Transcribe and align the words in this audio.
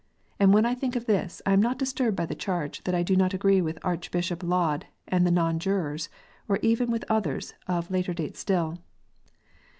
And 0.39 0.51
when 0.51 0.65
I 0.65 0.73
think 0.73 0.95
of 0.95 1.05
this, 1.05 1.43
I 1.45 1.53
am 1.53 1.61
not 1.61 1.77
disturbed 1.77 2.17
by 2.17 2.25
the 2.25 2.33
charge 2.33 2.83
that 2.85 3.05
do 3.05 3.15
not 3.15 3.35
agree 3.35 3.61
with 3.61 3.77
Archbishop 3.83 4.41
Laud 4.41 4.87
and 5.07 5.27
the 5.27 5.31
Non 5.31 5.59
jurors, 5.59 6.09
or 6.47 6.57
even 6.63 6.89
with 6.89 7.05
others 7.07 7.53
of 7.67 7.91
later 7.91 8.11
date 8.15 8.35
still. 8.35 8.79